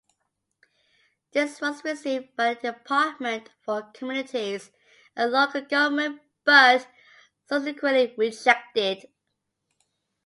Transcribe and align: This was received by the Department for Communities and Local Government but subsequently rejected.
This 1.31 1.61
was 1.61 1.83
received 1.83 2.35
by 2.35 2.55
the 2.55 2.73
Department 2.73 3.49
for 3.63 3.83
Communities 3.93 4.71
and 5.15 5.31
Local 5.31 5.61
Government 5.61 6.23
but 6.43 6.87
subsequently 7.47 8.11
rejected. 8.17 9.05